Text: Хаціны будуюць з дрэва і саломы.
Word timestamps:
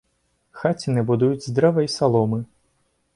Хаціны 0.61 1.03
будуюць 1.11 1.43
з 1.47 1.53
дрэва 1.57 1.83
і 1.89 1.91
саломы. 1.97 2.39